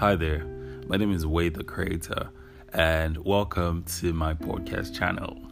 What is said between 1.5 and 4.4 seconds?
the Creator, and welcome to my